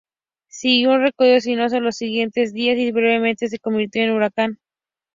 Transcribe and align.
Siguió 0.47 0.93
un 0.93 1.01
recorrido 1.01 1.39
sinuoso 1.41 1.79
los 1.79 1.95
siguientes 1.97 2.53
días, 2.53 2.75
y 2.79 2.91
brevemente 2.91 3.47
se 3.49 3.59
convirtió 3.59 4.01
en 4.01 4.09
huracán. 4.13 4.57